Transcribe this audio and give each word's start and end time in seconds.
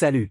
Salut 0.00 0.30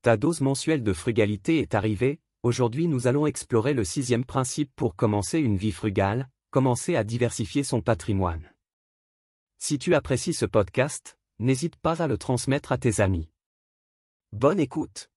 Ta 0.00 0.16
dose 0.16 0.40
mensuelle 0.40 0.82
de 0.82 0.94
frugalité 0.94 1.58
est 1.58 1.74
arrivée, 1.74 2.22
aujourd'hui 2.42 2.88
nous 2.88 3.06
allons 3.06 3.26
explorer 3.26 3.74
le 3.74 3.84
sixième 3.84 4.24
principe 4.24 4.72
pour 4.74 4.96
commencer 4.96 5.40
une 5.40 5.58
vie 5.58 5.72
frugale, 5.72 6.30
commencer 6.48 6.96
à 6.96 7.04
diversifier 7.04 7.64
son 7.64 7.82
patrimoine. 7.82 8.50
Si 9.58 9.78
tu 9.78 9.94
apprécies 9.94 10.32
ce 10.32 10.46
podcast, 10.46 11.18
n'hésite 11.38 11.76
pas 11.76 12.00
à 12.00 12.06
le 12.06 12.16
transmettre 12.16 12.72
à 12.72 12.78
tes 12.78 13.02
amis. 13.02 13.28
Bonne 14.32 14.58
écoute 14.58 15.10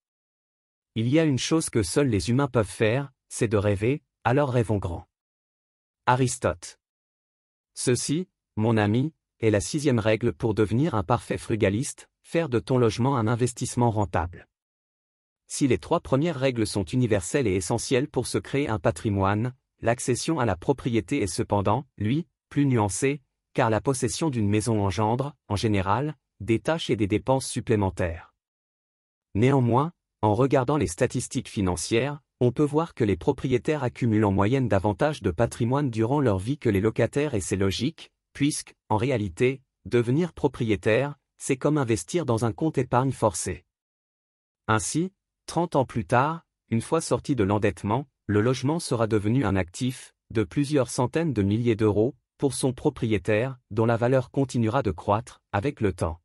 Il 0.94 1.08
y 1.08 1.18
a 1.18 1.24
une 1.24 1.38
chose 1.38 1.70
que 1.70 1.82
seuls 1.82 2.08
les 2.08 2.28
humains 2.28 2.48
peuvent 2.48 2.66
faire, 2.66 3.10
c'est 3.30 3.48
de 3.48 3.56
rêver, 3.56 4.02
alors 4.22 4.50
rêvons 4.50 4.76
grand. 4.76 5.08
Aristote. 6.04 6.78
Ceci, 7.72 8.28
mon 8.56 8.76
ami, 8.76 9.14
est 9.40 9.48
la 9.48 9.60
sixième 9.62 9.98
règle 9.98 10.34
pour 10.34 10.52
devenir 10.52 10.94
un 10.94 11.04
parfait 11.04 11.38
frugaliste, 11.38 12.10
faire 12.26 12.48
de 12.48 12.58
ton 12.58 12.76
logement 12.76 13.16
un 13.16 13.28
investissement 13.28 13.92
rentable. 13.92 14.48
Si 15.46 15.68
les 15.68 15.78
trois 15.78 16.00
premières 16.00 16.34
règles 16.34 16.66
sont 16.66 16.82
universelles 16.82 17.46
et 17.46 17.54
essentielles 17.54 18.08
pour 18.08 18.26
se 18.26 18.36
créer 18.36 18.68
un 18.68 18.80
patrimoine, 18.80 19.54
l'accession 19.80 20.40
à 20.40 20.44
la 20.44 20.56
propriété 20.56 21.22
est 21.22 21.28
cependant, 21.28 21.86
lui, 21.98 22.26
plus 22.48 22.66
nuancée, 22.66 23.22
car 23.54 23.70
la 23.70 23.80
possession 23.80 24.28
d'une 24.28 24.48
maison 24.48 24.84
engendre, 24.84 25.36
en 25.46 25.54
général, 25.54 26.16
des 26.40 26.58
tâches 26.58 26.90
et 26.90 26.96
des 26.96 27.06
dépenses 27.06 27.46
supplémentaires. 27.46 28.34
Néanmoins, 29.36 29.92
en 30.20 30.34
regardant 30.34 30.78
les 30.78 30.88
statistiques 30.88 31.48
financières, 31.48 32.20
on 32.40 32.50
peut 32.50 32.64
voir 32.64 32.94
que 32.94 33.04
les 33.04 33.16
propriétaires 33.16 33.84
accumulent 33.84 34.24
en 34.24 34.32
moyenne 34.32 34.66
davantage 34.66 35.22
de 35.22 35.30
patrimoine 35.30 35.90
durant 35.90 36.18
leur 36.18 36.40
vie 36.40 36.58
que 36.58 36.70
les 36.70 36.80
locataires 36.80 37.34
et 37.34 37.40
c'est 37.40 37.54
logique, 37.54 38.10
puisque, 38.32 38.74
en 38.88 38.96
réalité, 38.96 39.62
devenir 39.84 40.32
propriétaire, 40.32 41.14
c'est 41.38 41.56
comme 41.56 41.78
investir 41.78 42.26
dans 42.26 42.44
un 42.44 42.52
compte 42.52 42.78
épargne 42.78 43.12
forcé. 43.12 43.64
Ainsi, 44.68 45.12
30 45.46 45.76
ans 45.76 45.84
plus 45.84 46.04
tard, 46.04 46.46
une 46.70 46.80
fois 46.80 47.00
sorti 47.00 47.36
de 47.36 47.44
l'endettement, 47.44 48.08
le 48.26 48.40
logement 48.40 48.80
sera 48.80 49.06
devenu 49.06 49.44
un 49.44 49.54
actif, 49.54 50.12
de 50.30 50.42
plusieurs 50.42 50.90
centaines 50.90 51.32
de 51.32 51.42
milliers 51.42 51.76
d'euros, 51.76 52.16
pour 52.38 52.54
son 52.54 52.72
propriétaire, 52.72 53.58
dont 53.70 53.86
la 53.86 53.96
valeur 53.96 54.30
continuera 54.30 54.82
de 54.82 54.90
croître, 54.90 55.40
avec 55.52 55.80
le 55.80 55.92
temps. 55.92 56.20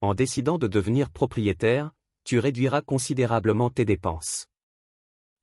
En 0.00 0.14
décidant 0.14 0.58
de 0.58 0.66
devenir 0.66 1.10
propriétaire, 1.10 1.92
tu 2.24 2.38
réduiras 2.38 2.82
considérablement 2.82 3.70
tes 3.70 3.84
dépenses. 3.84 4.48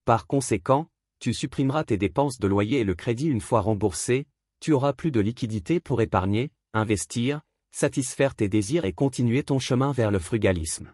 Par 0.06 0.28
conséquent, 0.28 0.90
tu 1.20 1.34
supprimeras 1.34 1.86
tes 1.86 1.98
dépenses 1.98 2.40
de 2.40 2.48
loyer 2.48 2.82
et 2.82 2.84
le 2.84 2.96
crédit 2.96 3.28
une 3.28 3.40
fois 3.40 3.62
remboursé, 3.62 4.28
tu 4.60 4.74
auras 4.74 4.92
plus 4.92 5.12
de 5.12 5.22
liquidité 5.22 5.80
pour 5.80 6.02
épargner, 6.02 6.52
investir, 6.74 7.42
satisfaire 7.74 8.36
tes 8.36 8.48
désirs 8.48 8.86
et 8.86 8.94
continuer 8.94 9.44
ton 9.44 9.60
chemin 9.60 9.92
vers 9.92 10.12
le 10.12 10.20
frugalisme. 10.20 10.94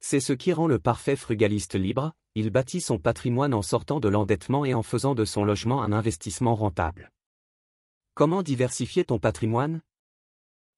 C'est 0.00 0.20
ce 0.20 0.32
qui 0.32 0.52
rend 0.52 0.66
le 0.66 0.78
parfait 0.78 1.16
frugaliste 1.16 1.74
libre, 1.74 2.12
il 2.34 2.50
bâtit 2.50 2.80
son 2.80 2.98
patrimoine 2.98 3.54
en 3.54 3.62
sortant 3.62 4.00
de 4.00 4.08
l'endettement 4.08 4.64
et 4.64 4.74
en 4.74 4.82
faisant 4.82 5.14
de 5.14 5.24
son 5.24 5.44
logement 5.44 5.82
un 5.82 5.92
investissement 5.92 6.54
rentable. 6.54 7.12
Comment 8.14 8.42
diversifier 8.42 9.04
ton 9.04 9.18
patrimoine? 9.18 9.82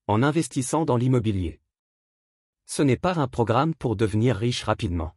En 0.08 0.22
investissant 0.22 0.84
dans 0.84 0.96
l'immobilier. 0.96 1.60
Ce 2.66 2.82
n'est 2.82 2.96
pas 2.96 3.18
un 3.18 3.28
programme 3.28 3.74
pour 3.74 3.96
devenir 3.96 4.36
riche 4.36 4.64
rapidement. 4.64 5.14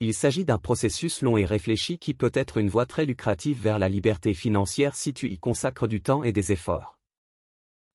Il 0.00 0.14
s'agit 0.14 0.44
d'un 0.44 0.58
processus 0.58 1.22
long 1.22 1.36
et 1.36 1.44
réfléchi 1.44 1.98
qui 1.98 2.14
peut 2.14 2.30
être 2.32 2.58
une 2.58 2.68
voie 2.68 2.86
très 2.86 3.04
lucrative 3.04 3.60
vers 3.60 3.80
la 3.80 3.88
liberté 3.88 4.32
financière 4.34 4.94
si 4.94 5.12
tu 5.12 5.28
y 5.28 5.38
consacres 5.38 5.88
du 5.88 6.00
temps 6.00 6.22
et 6.22 6.32
des 6.32 6.52
efforts. 6.52 6.98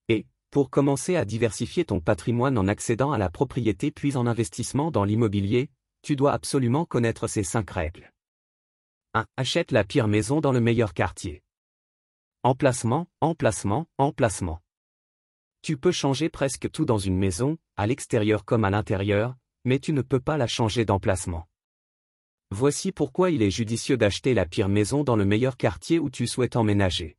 Et, 0.10 0.26
pour 0.54 0.70
commencer 0.70 1.16
à 1.16 1.26
diversifier 1.26 1.84
ton 1.84 2.00
patrimoine 2.00 2.60
en 2.60 2.68
accédant 2.68 3.12
à 3.12 3.18
la 3.18 3.32
propriété 3.32 3.90
puis 3.90 4.16
en 4.16 4.28
investissement 4.28 4.92
dans 4.92 5.04
l'immobilier, 5.04 5.72
tu 6.04 6.16
dois 6.16 6.32
absolument 6.32 6.86
connaître 6.86 7.26
ces 7.26 7.42
cinq 7.42 7.72
règles. 7.72 8.12
1. 9.16 9.26
Achète 9.36 9.72
la 9.72 9.84
pire 9.84 10.08
maison 10.08 10.42
dans 10.42 10.52
le 10.52 10.62
meilleur 10.62 10.94
quartier. 10.94 11.42
Emplacement, 12.44 13.08
emplacement, 13.20 13.88
emplacement. 13.98 14.62
Tu 15.64 15.76
peux 15.76 15.92
changer 15.92 16.30
presque 16.30 16.70
tout 16.70 16.86
dans 16.86 17.00
une 17.00 17.18
maison, 17.18 17.58
à 17.76 17.88
l'extérieur 17.88 18.46
comme 18.46 18.64
à 18.64 18.70
l'intérieur, 18.70 19.36
mais 19.66 19.80
tu 19.80 19.92
ne 19.92 20.04
peux 20.04 20.20
pas 20.20 20.38
la 20.38 20.46
changer 20.46 20.86
d'emplacement. 20.86 21.48
Voici 22.52 22.92
pourquoi 22.92 23.32
il 23.32 23.42
est 23.42 23.50
judicieux 23.50 23.98
d'acheter 23.98 24.36
la 24.36 24.46
pire 24.46 24.70
maison 24.70 25.04
dans 25.04 25.16
le 25.16 25.26
meilleur 25.26 25.58
quartier 25.58 25.98
où 25.98 26.12
tu 26.12 26.28
souhaites 26.28 26.58
emménager. 26.58 27.18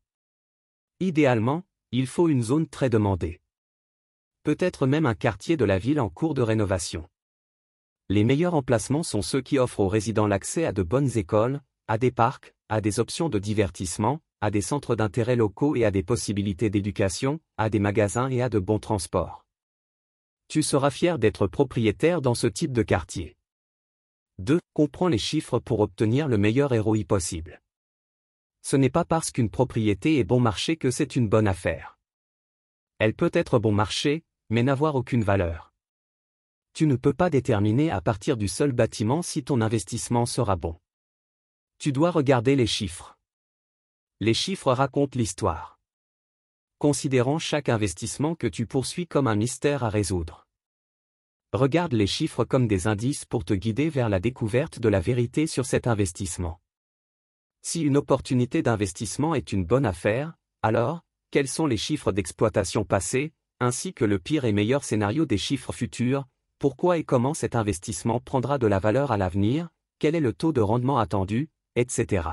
Idéalement, 1.01 1.65
il 1.97 2.09
faut 2.09 2.29
une 2.29 2.43
zone 2.43 2.67
très 2.67 2.91
demandée. 2.91 3.41
Peut-être 4.43 4.85
même 4.85 5.07
un 5.07 5.15
quartier 5.15 5.57
de 5.57 5.65
la 5.65 5.79
ville 5.79 6.01
en 6.01 6.09
cours 6.09 6.35
de 6.35 6.43
rénovation. 6.43 7.09
Les 8.09 8.25
meilleurs 8.25 8.55
emplacements 8.55 9.05
sont 9.05 9.23
ceux 9.23 9.41
qui 9.41 9.59
offrent 9.59 9.79
aux 9.79 9.89
résidents 9.89 10.27
l'accès 10.27 10.65
à 10.65 10.73
de 10.73 10.83
bonnes 10.83 11.17
écoles, 11.17 11.61
à 11.87 11.97
des 11.97 12.11
parcs, 12.11 12.53
à 12.69 12.81
des 12.81 12.99
options 12.99 13.29
de 13.29 13.39
divertissement, 13.39 14.19
à 14.41 14.51
des 14.51 14.61
centres 14.61 14.97
d'intérêt 14.97 15.37
locaux 15.37 15.77
et 15.77 15.85
à 15.85 15.93
des 15.93 16.03
possibilités 16.03 16.69
d'éducation, 16.69 17.39
à 17.59 17.71
des 17.71 17.79
magasins 17.79 18.29
et 18.29 18.43
à 18.43 18.49
de 18.49 18.59
bons 18.59 18.81
transports. 18.81 19.47
Tu 20.49 20.65
seras 20.65 20.91
fier 20.91 21.21
d'être 21.21 21.47
propriétaire 21.47 22.21
dans 22.21 22.35
ce 22.35 22.49
type 22.49 22.73
de 22.73 22.83
quartier. 22.83 23.37
2. 24.41 24.59
Comprends 24.73 25.07
les 25.07 25.19
chiffres 25.19 25.61
pour 25.61 25.79
obtenir 25.79 26.27
le 26.27 26.39
meilleur 26.39 26.71
ROI 26.71 27.05
possible 27.07 27.61
ce 28.65 28.77
n'est 28.77 28.91
pas 28.91 29.05
parce 29.05 29.31
qu'une 29.31 29.51
propriété 29.51 30.19
est 30.19 30.25
bon 30.25 30.41
marché 30.41 30.79
que 30.79 30.91
c'est 30.91 31.17
une 31.17 31.29
bonne 31.29 31.47
affaire. 31.47 31.99
Elle 32.99 33.13
peut 33.13 33.31
être 33.35 33.59
bon 33.59 33.73
marché, 33.73 34.25
mais 34.49 34.63
n'avoir 34.63 34.95
aucune 34.95 35.23
valeur. 35.23 35.75
Tu 36.73 36.87
ne 36.87 36.97
peux 36.97 37.13
pas 37.13 37.29
déterminer 37.29 37.91
à 37.91 38.01
partir 38.01 38.39
du 38.39 38.49
seul 38.49 38.73
bâtiment 38.73 39.21
si 39.21 39.45
ton 39.45 39.61
investissement 39.61 40.25
sera 40.25 40.57
bon. 40.57 40.81
Tu 41.79 41.93
dois 41.93 42.11
regarder 42.11 42.57
les 42.57 42.67
chiffres. 42.67 43.19
Les 44.21 44.35
chiffres 44.35 44.73
racontent 44.73 45.19
l'histoire. 45.19 45.79
Considérons 46.79 47.39
chaque 47.39 47.69
investissement 47.69 48.35
que 48.35 48.47
tu 48.47 48.67
poursuis 48.67 49.07
comme 49.07 49.27
un 49.27 49.37
mystère 49.37 49.85
à 49.85 49.91
résoudre. 49.91 50.49
Regarde 51.53 51.93
les 51.93 52.07
chiffres 52.07 52.47
comme 52.47 52.67
des 52.67 52.87
indices 52.87 53.27
pour 53.27 53.45
te 53.45 53.53
guider 53.53 53.91
vers 53.91 54.09
la 54.09 54.21
découverte 54.21 54.79
de 54.79 54.89
la 54.89 55.01
vérité 55.01 55.47
sur 55.47 55.67
cet 55.67 55.87
investissement. 55.87 56.64
Si 57.67 57.81
une 57.81 57.97
opportunité 57.97 58.61
d'investissement 58.61 59.35
est 59.35 59.51
une 59.51 59.65
bonne 59.65 59.87
affaire, 59.87 60.35
alors, 60.61 61.01
quels 61.31 61.49
sont 61.49 61.67
les 61.67 61.79
chiffres 61.79 62.13
d'exploitation 62.13 62.85
passés, 62.85 63.33
ainsi 63.59 63.95
que 63.95 64.05
le 64.05 64.19
pire 64.19 64.45
et 64.45 64.53
meilleur 64.53 64.85
scénario 64.85 65.25
des 65.25 65.39
chiffres 65.39 65.73
futurs, 65.73 66.27
pourquoi 66.59 66.99
et 66.99 67.05
comment 67.05 67.33
cet 67.33 67.57
investissement 67.57 68.21
prendra 68.21 68.59
de 68.59 68.67
la 68.67 68.79
valeur 68.81 69.13
à 69.13 69.17
l'avenir, 69.17 69.71
quel 69.99 70.15
est 70.15 70.21
le 70.21 70.35
taux 70.35 70.53
de 70.53 70.61
rendement 70.61 70.99
attendu, 70.99 71.49
etc. 71.75 72.29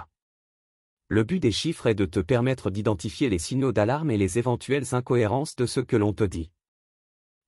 Le 1.08 1.24
but 1.24 1.40
des 1.40 1.54
chiffres 1.54 1.88
est 1.88 1.96
de 1.96 2.06
te 2.06 2.20
permettre 2.20 2.70
d'identifier 2.70 3.30
les 3.30 3.40
signaux 3.40 3.72
d'alarme 3.72 4.12
et 4.12 4.18
les 4.18 4.38
éventuelles 4.38 4.94
incohérences 4.94 5.56
de 5.56 5.66
ce 5.66 5.80
que 5.80 5.96
l'on 5.96 6.12
te 6.12 6.26
dit. 6.26 6.52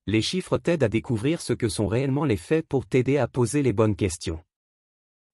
Les 0.08 0.22
chiffres 0.22 0.58
t'aident 0.58 0.84
à 0.84 0.90
découvrir 0.90 1.42
ce 1.42 1.52
que 1.52 1.68
sont 1.68 1.88
réellement 1.88 2.24
les 2.24 2.38
faits 2.38 2.66
pour 2.66 2.86
t'aider 2.86 3.18
à 3.18 3.28
poser 3.28 3.62
les 3.62 3.74
bonnes 3.74 3.98
questions 3.98 4.42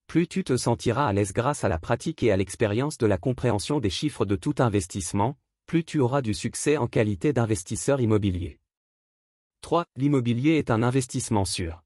plus 0.09 0.27
tu 0.27 0.43
te 0.43 0.57
sentiras 0.57 1.05
à 1.05 1.13
l'aise 1.13 1.33
grâce 1.33 1.63
à 1.63 1.69
la 1.69 1.77
pratique 1.77 2.23
et 2.23 2.31
à 2.31 2.35
l'expérience 2.35 2.97
de 2.97 3.05
la 3.05 3.19
compréhension 3.19 3.79
des 3.79 3.91
chiffres 3.91 4.25
de 4.25 4.35
tout 4.35 4.55
investissement, 4.57 5.37
plus 5.67 5.85
tu 5.85 5.99
auras 5.99 6.23
du 6.23 6.33
succès 6.33 6.77
en 6.77 6.87
qualité 6.87 7.31
d'investisseur 7.31 8.01
immobilier. 8.01 8.59
3. 9.61 9.85
L'immobilier 9.97 10.53
est 10.53 10.71
un 10.71 10.81
investissement 10.81 11.45
sûr. 11.45 11.83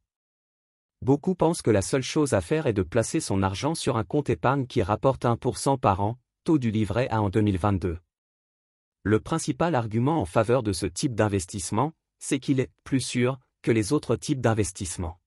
Beaucoup 1.02 1.36
pensent 1.36 1.62
que 1.62 1.70
la 1.70 1.82
seule 1.82 2.02
chose 2.02 2.34
à 2.34 2.40
faire 2.40 2.66
est 2.66 2.72
de 2.72 2.82
placer 2.82 3.20
son 3.20 3.44
argent 3.44 3.76
sur 3.76 3.98
un 3.98 4.06
compte 4.06 4.30
épargne 4.30 4.68
qui 4.68 4.82
rapporte 4.82 5.26
1% 5.26 5.78
par 5.78 6.00
an, 6.00 6.18
taux 6.46 6.60
du 6.60 6.72
livret 6.72 7.10
A 7.10 7.22
en 7.22 7.30
2022. 7.30 8.00
Le 9.04 9.20
principal 9.20 9.76
argument 9.76 10.22
en 10.22 10.26
faveur 10.26 10.64
de 10.64 10.72
ce 10.72 10.86
type 10.86 11.14
d'investissement, 11.14 11.92
c'est 12.20 12.40
qu'il 12.40 12.62
est 12.62 12.72
plus 12.86 13.02
sûr 13.02 13.38
que 13.64 13.72
les 13.72 13.92
autres 13.92 14.16
types 14.16 14.40
d'investissement. 14.40 15.20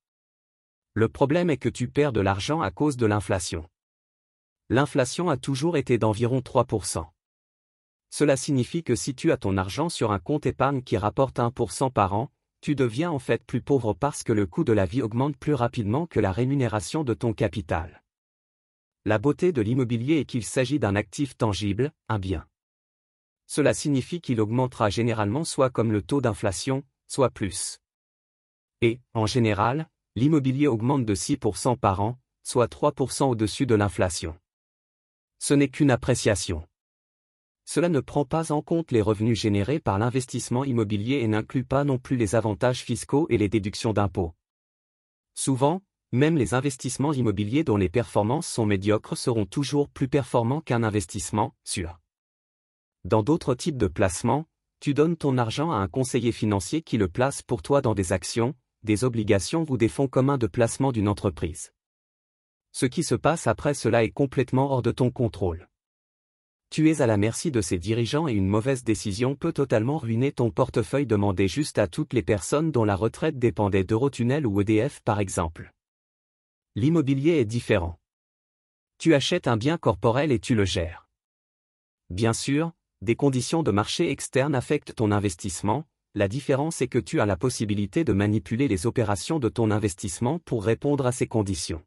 Le 0.98 1.10
problème 1.10 1.51
est 1.51 1.59
que 1.59 1.69
tu 1.69 1.89
perds 1.89 2.15
de 2.15 2.22
l'argent 2.22 2.63
à 2.63 2.71
cause 2.71 2.97
de 2.97 3.04
l'inflation. 3.04 3.69
L'inflation 4.71 5.28
a 5.28 5.37
toujours 5.37 5.77
été 5.77 5.98
d'environ 5.98 6.39
3%. 6.39 7.07
Cela 8.09 8.34
signifie 8.39 8.83
que 8.83 8.95
si 8.95 9.15
tu 9.15 9.31
as 9.31 9.37
ton 9.37 9.59
argent 9.59 9.91
sur 9.91 10.10
un 10.10 10.19
compte 10.19 10.47
épargne 10.47 10.81
qui 10.83 10.97
rapporte 10.97 11.37
1% 11.37 11.93
par 11.93 12.15
an, 12.15 12.33
tu 12.63 12.75
deviens 12.75 13.10
en 13.10 13.19
fait 13.19 13.45
plus 13.45 13.60
pauvre 13.60 13.93
parce 13.93 14.22
que 14.22 14.33
le 14.33 14.47
coût 14.47 14.65
de 14.65 14.72
la 14.72 14.87
vie 14.87 15.03
augmente 15.03 15.37
plus 15.37 15.53
rapidement 15.53 16.07
que 16.07 16.19
la 16.19 16.33
rémunération 16.33 17.04
de 17.04 17.13
ton 17.13 17.34
capital. 17.34 18.03
La 19.04 19.19
beauté 19.19 19.53
de 19.53 19.60
l'immobilier 19.60 20.21
est 20.21 20.25
qu'il 20.25 20.45
s'agit 20.45 20.78
d'un 20.78 20.97
actif 20.97 21.37
tangible, 21.37 21.93
un 22.09 22.19
bien. 22.19 22.47
Cela 23.47 23.75
signifie 23.75 24.22
qu'il 24.22 24.41
augmentera 24.41 24.89
généralement 24.89 25.45
soit 25.45 25.69
comme 25.69 25.93
le 25.93 26.01
taux 26.01 26.22
d'inflation, 26.22 26.84
soit 27.07 27.28
plus. 27.28 27.81
Et, 28.81 29.03
en 29.13 29.27
général, 29.27 29.91
l'immobilier 30.16 30.66
augmente 30.66 31.04
de 31.04 31.15
6% 31.15 31.77
par 31.77 32.01
an, 32.01 32.18
soit 32.42 32.72
3% 32.72 33.24
au-dessus 33.24 33.66
de 33.66 33.74
l'inflation. 33.74 34.34
Ce 35.39 35.53
n'est 35.53 35.68
qu'une 35.68 35.91
appréciation. 35.91 36.66
Cela 37.66 37.91
ne 37.91 38.01
prend 38.01 38.24
pas 38.24 38.51
en 38.51 38.63
compte 38.63 38.92
les 38.92 39.03
revenus 39.03 39.39
générés 39.39 39.78
par 39.78 39.98
l'investissement 39.98 40.65
immobilier 40.65 41.16
et 41.16 41.28
n'inclut 41.28 41.65
pas 41.65 41.84
non 41.84 41.98
plus 41.98 42.16
les 42.16 42.34
avantages 42.34 42.80
fiscaux 42.80 43.27
et 43.28 43.36
les 43.36 43.51
déductions 43.51 43.92
d'impôts. 43.92 44.34
Souvent, 45.34 45.83
même 46.13 46.39
les 46.39 46.54
investissements 46.54 47.12
immobiliers 47.12 47.65
dont 47.65 47.77
les 47.77 47.91
performances 47.91 48.47
sont 48.47 48.65
médiocres 48.65 49.19
seront 49.19 49.45
toujours 49.45 49.91
plus 49.91 50.09
performants 50.09 50.62
qu'un 50.62 50.83
investissement 50.83 51.54
sûr. 51.62 52.01
Dans 53.04 53.22
d'autres 53.22 53.54
types 53.54 53.77
de 53.77 53.89
placements, 53.89 54.47
tu 54.80 54.95
donnes 54.95 55.16
ton 55.16 55.36
argent 55.36 55.72
à 55.72 55.77
un 55.77 55.89
conseiller 55.89 56.33
financier 56.33 56.80
qui 56.80 56.97
le 56.97 57.09
place 57.09 57.42
pour 57.42 57.60
toi 57.60 57.83
dans 57.83 57.95
des 57.95 58.12
actions, 58.12 58.54
des 58.86 59.04
obligations 59.04 59.66
ou 59.68 59.77
des 59.77 59.88
fonds 59.88 60.09
communs 60.09 60.38
de 60.38 60.47
placement 60.47 60.92
d'une 60.92 61.09
entreprise. 61.09 61.74
Ce 62.72 62.86
qui 62.86 63.03
se 63.03 63.15
passe 63.15 63.47
après 63.47 63.74
cela 63.74 64.03
est 64.04 64.10
complètement 64.10 64.71
hors 64.72 64.80
de 64.80 64.92
ton 64.92 65.10
contrôle. 65.10 65.68
Tu 66.71 66.91
es 66.91 67.00
à 67.00 67.06
la 67.06 67.16
merci 67.16 67.50
de 67.50 67.60
ces 67.60 67.78
dirigeants 67.78 68.28
et 68.28 68.33
une 68.33 68.48
mauvaise 68.48 68.83
décision 68.83 69.36
peut 69.36 69.53
totalement 69.53 69.98
ruiner 69.98 70.33
ton 70.33 70.50
portefeuille 70.50 71.06
demandé 71.06 71.48
juste 71.48 71.78
à 71.78 71.86
toutes 71.86 72.12
les 72.12 72.22
personnes 72.22 72.72
dont 72.72 72.84
la 72.84 72.97
retraite 72.97 73.38
dépendait 73.38 73.84
d'Eurotunnel 73.84 74.47
ou 74.47 74.60
EDF 74.60 75.00
par 75.03 75.21
exemple. 75.21 75.72
L'immobilier 76.74 77.38
est 77.38 77.44
différent. 77.44 77.98
Tu 78.98 79.15
achètes 79.15 79.47
un 79.47 79.56
bien 79.56 79.78
corporel 79.78 80.33
et 80.33 80.41
tu 80.41 80.54
le 80.54 80.65
gères. 80.65 81.09
Bien 82.10 82.33
sûr, 82.33 82.72
des 83.03 83.16
conditions 83.16 83.62
de 83.62 83.71
marché 83.71 84.10
externes 84.10 84.54
affectent 84.54 84.94
ton 84.94 85.12
investissement, 85.12 85.86
la 86.16 86.28
différence 86.28 86.80
est 86.80 86.89
que 86.89 86.98
tu 86.98 87.21
as 87.21 87.27
la 87.27 87.36
possibilité 87.36 88.03
de 88.03 88.15
manipuler 88.15 88.68
les 88.68 88.86
opérations 88.86 89.39
de 89.39 89.51
ton 89.51 89.71
investissement 89.71 90.39
pour 90.39 90.65
répondre 90.65 91.04
à 91.04 91.13
ces 91.13 91.27
conditions. 91.27 91.84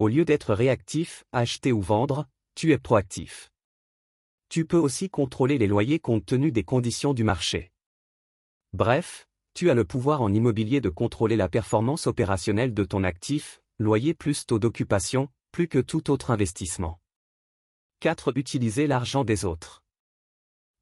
Au 0.00 0.08
lieu 0.08 0.24
d'être 0.24 0.52
réactif, 0.52 1.22
acheter 1.30 1.70
ou 1.70 1.80
vendre, 1.80 2.26
tu 2.56 2.72
es 2.72 2.78
proactif. 2.78 3.48
Tu 4.48 4.66
peux 4.66 4.78
aussi 4.78 5.10
contrôler 5.10 5.58
les 5.58 5.68
loyers 5.68 6.00
compte 6.00 6.26
tenu 6.26 6.50
des 6.50 6.64
conditions 6.64 7.14
du 7.14 7.22
marché. 7.22 7.70
Bref, 8.72 9.28
tu 9.54 9.70
as 9.70 9.74
le 9.74 9.84
pouvoir 9.84 10.22
en 10.22 10.34
immobilier 10.34 10.80
de 10.80 10.88
contrôler 10.88 11.36
la 11.36 11.48
performance 11.48 12.08
opérationnelle 12.08 12.74
de 12.74 12.82
ton 12.82 13.04
actif, 13.04 13.60
loyer 13.78 14.12
plus 14.12 14.44
taux 14.44 14.58
d'occupation, 14.58 15.28
plus 15.52 15.68
que 15.68 15.78
tout 15.78 16.10
autre 16.10 16.32
investissement. 16.32 17.00
4. 18.00 18.36
Utiliser 18.36 18.88
l'argent 18.88 19.22
des 19.22 19.44
autres. 19.44 19.84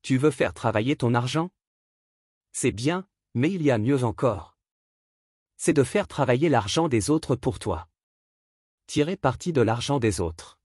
Tu 0.01 0.17
veux 0.17 0.31
faire 0.31 0.55
travailler 0.55 0.97
ton 0.97 1.13
argent? 1.13 1.51
C'est 2.53 2.73
bien, 2.73 3.07
mais 3.35 3.51
il 3.51 3.63
y 3.63 3.71
a 3.71 3.79
mieux 3.79 4.05
encore. 4.05 4.57
C'est 5.57 5.73
de 5.73 5.83
faire 5.83 6.09
travailler 6.09 6.49
l'argent 6.49 6.89
des 6.89 7.11
autres 7.11 7.37
pour 7.37 7.59
toi. 7.59 7.89
Tirer 8.87 9.17
parti 9.17 9.53
de 9.53 9.61
l'argent 9.61 9.99
des 9.99 10.21
autres. 10.21 10.59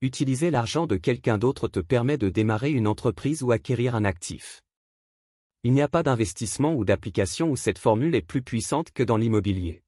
Utiliser 0.00 0.50
l'argent 0.50 0.86
de 0.86 0.96
quelqu'un 0.96 1.38
d'autre 1.38 1.66
te 1.66 1.80
permet 1.80 2.18
de 2.18 2.28
démarrer 2.28 2.70
une 2.70 2.86
entreprise 2.86 3.42
ou 3.42 3.50
acquérir 3.50 3.96
un 3.96 4.04
actif. 4.04 4.62
Il 5.64 5.72
n'y 5.72 5.82
a 5.82 5.88
pas 5.88 6.04
d'investissement 6.04 6.74
ou 6.74 6.84
d'application 6.84 7.50
où 7.50 7.56
cette 7.56 7.78
formule 7.78 8.14
est 8.14 8.22
plus 8.22 8.42
puissante 8.42 8.92
que 8.92 9.02
dans 9.02 9.16
l'immobilier. 9.16 9.82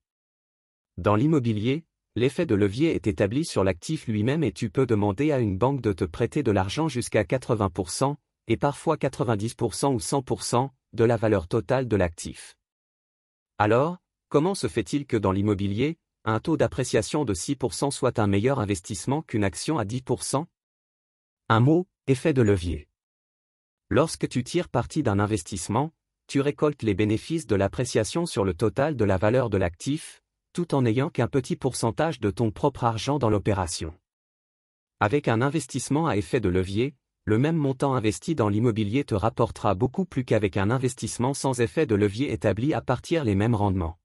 Dans 0.96 1.14
l'immobilier, 1.14 1.84
l'effet 2.16 2.44
de 2.44 2.56
levier 2.56 2.94
est 2.96 3.06
établi 3.06 3.44
sur 3.44 3.62
l'actif 3.62 4.08
lui-même 4.08 4.42
et 4.42 4.52
tu 4.52 4.68
peux 4.68 4.84
demander 4.84 5.30
à 5.30 5.38
une 5.38 5.56
banque 5.56 5.80
de 5.80 5.92
te 5.92 6.04
prêter 6.04 6.42
de 6.42 6.50
l'argent 6.50 6.88
jusqu'à 6.88 7.22
80%, 7.22 8.16
et 8.50 8.56
parfois 8.56 8.96
90% 8.96 9.94
ou 9.94 9.98
100%, 9.98 10.70
de 10.92 11.04
la 11.04 11.16
valeur 11.16 11.46
totale 11.46 11.86
de 11.86 11.94
l'actif. 11.94 12.56
Alors, 13.58 13.98
comment 14.28 14.56
se 14.56 14.66
fait-il 14.66 15.06
que 15.06 15.16
dans 15.16 15.30
l'immobilier, 15.30 15.98
un 16.24 16.40
taux 16.40 16.56
d'appréciation 16.56 17.24
de 17.24 17.32
6% 17.32 17.92
soit 17.92 18.18
un 18.18 18.26
meilleur 18.26 18.58
investissement 18.58 19.22
qu'une 19.22 19.44
action 19.44 19.78
à 19.78 19.84
10% 19.84 20.46
Un 21.48 21.60
mot, 21.60 21.86
effet 22.08 22.32
de 22.32 22.42
levier. 22.42 22.88
Lorsque 23.88 24.28
tu 24.28 24.42
tires 24.42 24.68
parti 24.68 25.04
d'un 25.04 25.20
investissement, 25.20 25.92
tu 26.26 26.40
récoltes 26.40 26.82
les 26.82 26.94
bénéfices 26.94 27.46
de 27.46 27.54
l'appréciation 27.54 28.26
sur 28.26 28.44
le 28.44 28.54
total 28.54 28.96
de 28.96 29.04
la 29.04 29.16
valeur 29.16 29.48
de 29.48 29.58
l'actif, 29.58 30.22
tout 30.52 30.74
en 30.74 30.82
n'ayant 30.82 31.08
qu'un 31.08 31.28
petit 31.28 31.54
pourcentage 31.54 32.18
de 32.18 32.32
ton 32.32 32.50
propre 32.50 32.82
argent 32.82 33.20
dans 33.20 33.30
l'opération. 33.30 33.96
Avec 34.98 35.28
un 35.28 35.40
investissement 35.40 36.08
à 36.08 36.16
effet 36.16 36.40
de 36.40 36.48
levier, 36.48 36.96
le 37.30 37.38
même 37.38 37.56
montant 37.56 37.94
investi 37.94 38.34
dans 38.34 38.48
l'immobilier 38.48 39.04
te 39.04 39.14
rapportera 39.14 39.76
beaucoup 39.76 40.04
plus 40.04 40.24
qu'avec 40.24 40.56
un 40.56 40.68
investissement 40.68 41.32
sans 41.32 41.60
effet 41.60 41.86
de 41.86 41.94
levier 41.94 42.32
établi 42.32 42.74
à 42.74 42.80
partir 42.80 43.22
les 43.22 43.36
mêmes 43.36 43.54
rendements. 43.54 44.00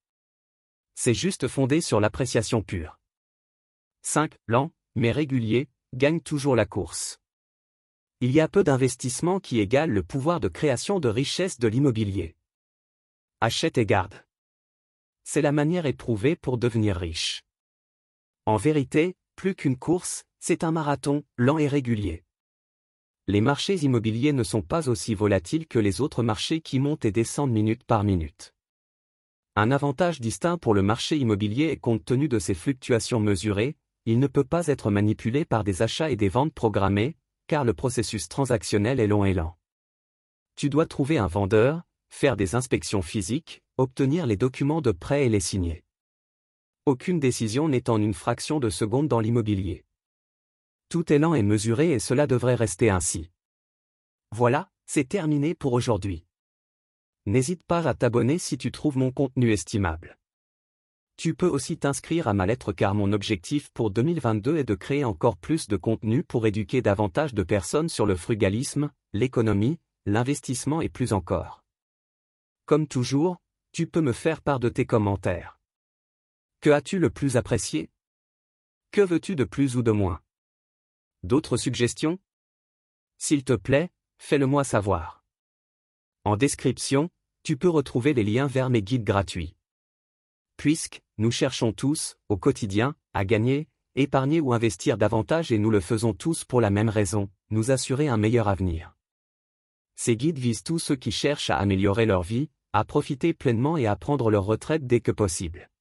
C'est 0.94 1.16
juste 1.16 1.48
fondé 1.48 1.82
sur 1.82 2.00
l'appréciation 2.00 2.62
pure. 2.62 3.00
5. 4.04 4.36
Lent, 4.46 4.72
mais 4.94 5.12
régulier, 5.12 5.70
gagne 5.96 6.22
toujours 6.22 6.56
la 6.56 6.68
course. 6.68 7.18
Il 8.22 8.30
y 8.30 8.40
a 8.40 8.48
peu 8.48 8.64
d'investissements 8.64 9.40
qui 9.40 9.60
égalent 9.60 9.92
le 9.92 10.04
pouvoir 10.04 10.40
de 10.40 10.48
création 10.48 11.00
de 11.00 11.10
richesse 11.10 11.58
de 11.58 11.68
l'immobilier. 11.68 12.36
Achète 13.42 13.80
et 13.80 13.88
garde. 13.88 14.24
C'est 15.24 15.42
la 15.42 15.52
manière 15.52 15.88
éprouvée 15.88 16.36
pour 16.36 16.60
devenir 16.60 16.96
riche. 16.96 17.44
En 18.46 18.58
vérité, 18.58 19.18
plus 19.36 19.56
qu'une 19.56 19.80
course, 19.80 20.26
c'est 20.38 20.64
un 20.64 20.72
marathon, 20.72 21.24
lent 21.38 21.58
et 21.58 21.68
régulier. 21.68 22.25
Les 23.28 23.42
marchés 23.42 23.84
immobiliers 23.84 24.34
ne 24.34 24.44
sont 24.44 24.62
pas 24.62 24.88
aussi 24.88 25.16
volatiles 25.16 25.66
que 25.66 25.80
les 25.80 26.00
autres 26.00 26.22
marchés 26.22 26.62
qui 26.62 26.80
montent 26.80 27.06
et 27.06 27.12
descendent 27.12 27.52
minute 27.52 27.84
par 27.84 28.04
minute. 28.04 28.54
Un 29.56 29.72
avantage 29.72 30.22
distinct 30.22 30.60
pour 30.60 30.76
le 30.76 30.84
marché 30.84 31.18
immobilier 31.18 31.66
est 31.66 31.78
compte 31.78 32.06
tenu 32.06 32.28
de 32.28 32.38
ses 32.38 32.54
fluctuations 32.54 33.20
mesurées, 33.20 33.78
il 34.06 34.20
ne 34.20 34.28
peut 34.28 34.44
pas 34.44 34.68
être 34.68 34.92
manipulé 34.92 35.44
par 35.44 35.64
des 35.64 35.82
achats 35.82 36.12
et 36.12 36.16
des 36.16 36.30
ventes 36.30 36.54
programmées, 36.54 37.16
car 37.48 37.64
le 37.64 37.74
processus 37.74 38.28
transactionnel 38.28 39.00
est 39.00 39.08
long 39.08 39.26
et 39.26 39.34
lent. 39.34 39.58
Tu 40.56 40.70
dois 40.70 40.86
trouver 40.86 41.18
un 41.18 41.28
vendeur, 41.28 41.82
faire 42.10 42.38
des 42.38 42.54
inspections 42.54 43.02
physiques, 43.02 43.64
obtenir 43.78 44.28
les 44.28 44.38
documents 44.38 44.82
de 44.82 44.92
prêt 44.92 45.26
et 45.26 45.30
les 45.30 45.40
signer. 45.40 45.84
Aucune 46.86 47.20
décision 47.20 47.70
n'est 47.70 47.90
en 47.90 48.00
une 48.00 48.14
fraction 48.14 48.60
de 48.60 48.70
seconde 48.70 49.08
dans 49.08 49.20
l'immobilier. 49.20 49.84
Tout 50.90 51.12
est 51.12 51.20
lent 51.20 51.34
et 51.34 51.44
mesuré 51.44 51.92
et 51.92 52.00
cela 52.00 52.28
devrait 52.28 52.56
rester 52.56 52.90
ainsi. 52.90 53.32
Voilà, 54.32 54.70
c'est 54.86 55.08
terminé 55.08 55.56
pour 55.56 55.74
aujourd'hui. 55.74 56.26
N'hésite 57.26 57.64
pas 57.64 57.88
à 57.88 57.94
t'abonner 57.94 58.38
si 58.38 58.58
tu 58.58 58.72
trouves 58.72 58.98
mon 58.98 59.12
contenu 59.12 59.52
estimable. 59.52 60.18
Tu 61.18 61.34
peux 61.34 61.48
aussi 61.48 61.78
t'inscrire 61.78 62.28
à 62.28 62.34
ma 62.34 62.46
lettre 62.46 62.74
car 62.74 62.94
mon 62.94 63.14
objectif 63.14 63.72
pour 63.72 63.90
2022 63.90 64.58
est 64.58 64.64
de 64.66 64.76
créer 64.76 65.06
encore 65.06 65.38
plus 65.38 65.68
de 65.68 65.78
contenu 65.78 66.24
pour 66.24 66.46
éduquer 66.46 66.82
davantage 66.82 67.34
de 67.34 67.44
personnes 67.44 67.90
sur 67.90 68.06
le 68.06 68.16
frugalisme, 68.16 68.92
l'économie, 69.14 69.80
l'investissement 70.06 70.82
et 70.82 70.90
plus 70.90 71.14
encore. 71.14 71.64
Comme 72.66 72.88
toujours, 72.88 73.38
tu 73.72 73.88
peux 73.88 74.02
me 74.02 74.12
faire 74.12 74.42
part 74.42 74.60
de 74.60 74.70
tes 74.70 74.86
commentaires. 74.86 75.60
Que 76.62 76.70
as-tu 76.70 77.00
le 77.00 77.10
plus 77.10 77.38
apprécié? 77.38 77.90
Que 78.92 79.02
veux-tu 79.02 79.36
de 79.36 79.46
plus 79.46 79.78
ou 79.78 79.84
de 79.84 79.92
moins? 79.92 80.22
D'autres 81.26 81.58
suggestions? 81.58 82.20
S'il 83.18 83.44
te 83.44 83.54
plaît, 83.54 83.90
fais-le-moi 84.20 84.64
savoir. 84.64 85.26
En 86.24 86.38
description, 86.38 87.10
tu 87.42 87.58
peux 87.58 87.68
retrouver 87.68 88.14
les 88.14 88.24
liens 88.24 88.46
vers 88.46 88.70
mes 88.70 88.84
guides 88.84 89.04
gratuits. 89.04 89.56
Puisque, 90.56 91.02
nous 91.18 91.32
cherchons 91.32 91.74
tous, 91.74 92.16
au 92.30 92.38
quotidien, 92.38 92.94
à 93.16 93.26
gagner, 93.26 93.68
épargner 93.96 94.40
ou 94.40 94.54
investir 94.54 95.00
davantage 95.00 95.52
et 95.52 95.58
nous 95.58 95.72
le 95.72 95.80
faisons 95.80 96.14
tous 96.14 96.46
pour 96.46 96.62
la 96.62 96.70
même 96.70 96.90
raison, 96.90 97.32
nous 97.50 97.72
assurer 97.72 98.08
un 98.08 98.18
meilleur 98.18 98.48
avenir. 98.48 98.96
Ces 99.96 100.16
guides 100.16 100.38
visent 100.38 100.62
tous 100.62 100.78
ceux 100.78 100.96
qui 100.96 101.12
cherchent 101.12 101.50
à 101.50 101.58
améliorer 101.58 102.06
leur 102.06 102.22
vie, 102.22 102.52
à 102.72 102.86
profiter 102.86 103.34
pleinement 103.34 103.78
et 103.78 103.88
à 103.88 103.96
prendre 103.96 104.30
leur 104.30 104.46
retraite 104.46 104.86
dès 104.86 105.02
que 105.02 105.12
possible. 105.12 105.72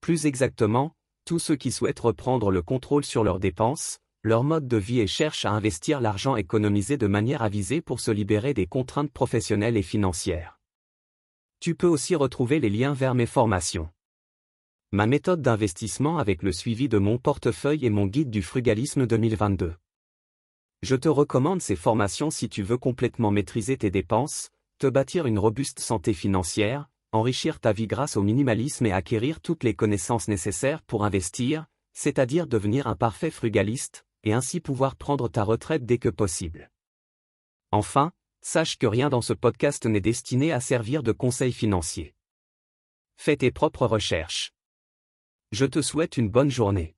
Plus 0.00 0.24
exactement, 0.24 0.96
tous 1.26 1.40
ceux 1.40 1.56
qui 1.56 1.70
souhaitent 1.70 2.00
reprendre 2.00 2.50
le 2.50 2.62
contrôle 2.62 3.04
sur 3.04 3.22
leurs 3.22 3.38
dépenses, 3.38 4.00
leur 4.26 4.42
mode 4.42 4.66
de 4.66 4.76
vie 4.76 4.98
et 4.98 5.06
cherchent 5.06 5.44
à 5.44 5.52
investir 5.52 6.00
l'argent 6.00 6.34
économisé 6.34 6.96
de 6.96 7.06
manière 7.06 7.42
avisée 7.42 7.80
pour 7.80 8.00
se 8.00 8.10
libérer 8.10 8.54
des 8.54 8.66
contraintes 8.66 9.12
professionnelles 9.12 9.76
et 9.76 9.82
financières. 9.82 10.58
Tu 11.60 11.76
peux 11.76 11.86
aussi 11.86 12.16
retrouver 12.16 12.58
les 12.58 12.68
liens 12.68 12.92
vers 12.92 13.14
mes 13.14 13.26
formations. 13.26 13.88
Ma 14.90 15.06
méthode 15.06 15.42
d'investissement 15.42 16.18
avec 16.18 16.42
le 16.42 16.50
suivi 16.50 16.88
de 16.88 16.98
mon 16.98 17.18
portefeuille 17.18 17.86
et 17.86 17.90
mon 17.90 18.06
guide 18.06 18.28
du 18.28 18.42
frugalisme 18.42 19.06
2022. 19.06 19.74
Je 20.82 20.96
te 20.96 21.08
recommande 21.08 21.62
ces 21.62 21.76
formations 21.76 22.32
si 22.32 22.48
tu 22.48 22.64
veux 22.64 22.78
complètement 22.78 23.30
maîtriser 23.30 23.76
tes 23.76 23.92
dépenses, 23.92 24.50
te 24.80 24.88
bâtir 24.88 25.26
une 25.26 25.38
robuste 25.38 25.78
santé 25.78 26.12
financière, 26.12 26.88
enrichir 27.12 27.60
ta 27.60 27.72
vie 27.72 27.86
grâce 27.86 28.16
au 28.16 28.24
minimalisme 28.24 28.86
et 28.86 28.92
acquérir 28.92 29.40
toutes 29.40 29.62
les 29.62 29.74
connaissances 29.74 30.26
nécessaires 30.26 30.82
pour 30.82 31.04
investir, 31.04 31.66
c'est-à-dire 31.92 32.48
devenir 32.48 32.88
un 32.88 32.96
parfait 32.96 33.30
frugaliste, 33.30 34.05
et 34.24 34.32
ainsi 34.32 34.60
pouvoir 34.60 34.96
prendre 34.96 35.28
ta 35.28 35.44
retraite 35.44 35.84
dès 35.84 35.98
que 35.98 36.08
possible. 36.08 36.70
Enfin, 37.70 38.12
sache 38.40 38.78
que 38.78 38.86
rien 38.86 39.08
dans 39.08 39.22
ce 39.22 39.32
podcast 39.32 39.86
n'est 39.86 40.00
destiné 40.00 40.52
à 40.52 40.60
servir 40.60 41.02
de 41.02 41.12
conseil 41.12 41.52
financier. 41.52 42.14
Fais 43.16 43.36
tes 43.36 43.50
propres 43.50 43.86
recherches. 43.86 44.52
Je 45.52 45.66
te 45.66 45.80
souhaite 45.82 46.16
une 46.16 46.28
bonne 46.28 46.50
journée. 46.50 46.95